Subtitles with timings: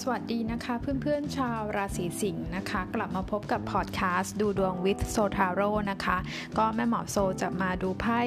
[0.00, 6.18] สวัสดีนะคะเพื่อนๆชาวราศีสิงห์นะคะ กลับมาพบกับพอดแคสต์ดูดวง with s o t a r o นะคะ
[6.58, 8.20] ก็แม่หมอโซจะมาดูไพ่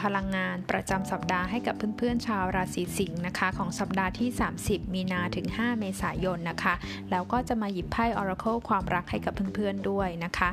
[0.00, 4.28] พลังงานประจำสัปดาห์ให้กับเพื่อนๆชาวราศีสิงห์นะคะ ของสัปดาห์ที่
[4.62, 6.74] 30 มีนาถึง 5 เมษายนนะคะ
[7.10, 10.52] แล้วก็จะมาหยิบไพ่ Oracle ความรักให้กับเพื่อนๆด้วยนะคะ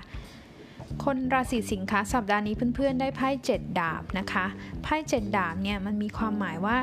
[1.05, 4.45] คนราศีสิงค์คะสัปดาห์นี้เพื่อนๆได้ไพ่เจ็ดดาบนะคะ
[4.83, 6.77] ไพ่เจ็ดดาบเนี่ยมันมีความหมายว่า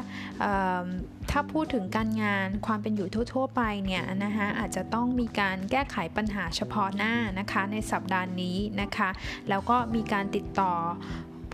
[1.38, 9.10] ถ้าพูดถึงการงานความเป็นอยู่ทั่ว ๆ ไปเนี่ยนะคะอาจจะต้องมีการแก้ไขปัญหาเฉพาะหน้านะคะในสัปดาห์นี้นะคะ
[9.48, 10.72] แล้วก็มีการติดต่อ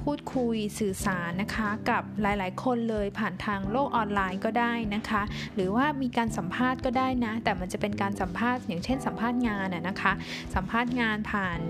[0.05, 5.23] พูดคุยสื่อสารนะคะกับหลายๆ คนเลยผ่านทางโลกออนไลน์ก็ได้นะคะ
[5.55, 10.13] หรือว่ามีการสัมภาษณ์ก็ได้นะ แต่มันจะเป็นการสัมภาษณ์อย่างเช่นสัมภาษณ์งานนะคะ
[10.55, 11.61] สัมภาษณ์งานผ่าน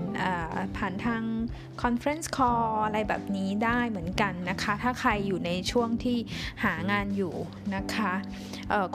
[0.77, 1.23] ผ่านทาง
[1.81, 6.17] conference call อะไรแบบนี้ได้เหมือนกันนะคะ ถ้าใครอยู่ในช่วงที่
[6.63, 7.33] หางานอยู่
[7.75, 8.13] นะคะ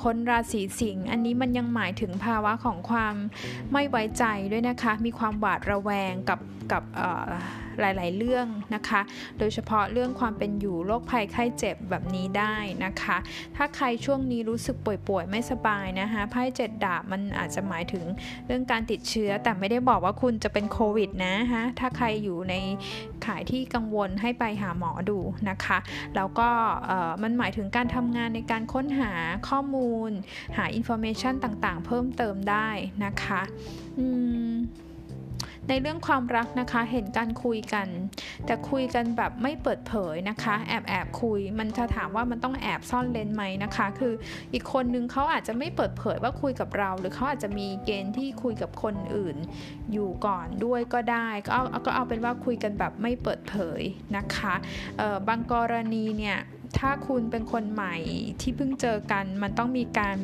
[0.02, 3.14] คนราศีสิงห์อันนี้มันยังหมายถึงภาวะของความ
[3.72, 6.40] ไม่ไว้ใจด้วยนะคะ มีความหวาดระแวงกับ
[6.72, 6.82] กับ
[7.80, 9.00] หลาย ๆ เรื่องนะคะ
[9.38, 12.54] โดยเฉพาะเรื่องความเป็นอยู่โรคภัยไข้เจ็บแบบนี้ได้
[12.84, 13.16] นะคะ
[13.56, 18.04] ถ้าใครช่วงนี้รู้สึกป่วยๆ ไม่สบายนะคะไพ่เจ็ดดาบมันอาจจะหมายถึง
[18.46, 22.54] เรื่องการติดเชื้อ แต่ไม่ได้บอกว่าคุณจะเป็นโควิดนะฮะถ้าใครอยู่ใน
[23.26, 25.18] ขายที่กังวลให้ไปหาหมอดู
[25.50, 25.78] นะคะ
[26.16, 26.48] แล้วก็
[27.22, 29.12] มันหมายถึงการทำงานในการค้นหา
[29.48, 30.10] ข้อมูล
[30.56, 32.68] หา information ต่างๆ เพิ่มเติมได้
[33.04, 33.42] นะคะ
[33.98, 34.06] อื
[34.50, 34.52] ม
[35.68, 37.88] ในเรื่องความรักนะคะเห็นการคุยกัน
[38.46, 44.12] แต่คุยกันแบบไม่เปิดเผยนะคะ แอบแอบคุย มันจะถามว่ามันต้องแอบซ่อนเร้นไหมนะคะ คือ
[44.52, 49.36] อีกคนนึงเขาอาจจะไม่เปิดเผยว่าคุยกับเรา หรือเขาอาจจะมีเกณฑ์ที่คุยกับคนอื่น
[49.92, 53.82] อยู่ก่อนด้วยก็ได้ก็เอาก็เอาเป็นว่าคุยกันแบบไม่เปิดเผย
[54.16, 54.54] นะคะ
[55.28, 56.38] บางกรณีเนี่ย
[56.78, 57.96] ถ้าคุณเป็นคนใหม่
[58.40, 60.18] ที่เพิ่งเจอกันมันต้องมีการ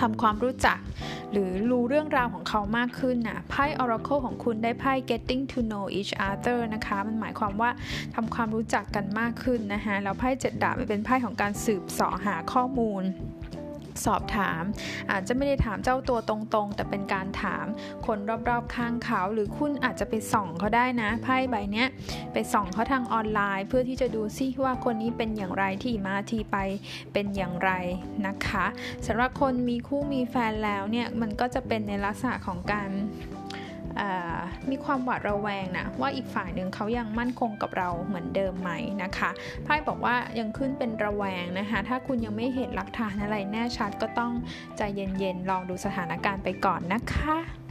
[0.00, 0.78] ทำความรู้จัก
[1.32, 7.70] หรือรู้เรื่องราวของเขามากขึ้นนะไพ่ Oracle ของคุณได้ไพ่ getting to know each other นะคะ มันหมายความว่า
[8.14, 13.02] ทำความรู้จักกันมากขึ้นนะคะแล้วไพ่เจ็ดดาบมันเป็นไพ่ของการสืบสอหาข้อมูล
[14.06, 14.62] สอบถาม
[15.10, 17.66] อาจจะไม่ได้ถามเจ้าตัวตรงๆ แต่เป็นการถาม
[18.06, 18.18] คน
[18.48, 21.84] รอบๆข้างเขา หรือคุณอาจจะไปส่องเขาได้นะไพ่ใบนี้
[22.32, 26.56] ไปส่องเขาทางออนไลน์ เพื่อที่จะดูซิว่าคนนี้เป็นอย่างไรที่มาที่ไป
[27.12, 27.70] เป็นอย่างไร
[28.26, 28.66] นะคะ
[29.06, 32.90] สำหรับคนมีคู่มีแฟนแล้วเนี่ยมันก็จะเป็นในลักษณะของการ
[34.70, 38.70] มีความหวาดระแวงนะว่าอีกฝ่ายหนึ่งเขายังมั่นคงกับเราเหมือนเดิมไหม
[39.02, 39.30] นะคะ
[39.64, 44.32] ไพ่บอกว่ายังขึ้นเป็นระแวงนะคะถ้าคุณยังไม่เห็นหลักฐานอะไรแน่ชัดก็ต้อง
[44.76, 47.65] ใจเย็นๆลองดูสถานการณ์ไปก่อนนะคะ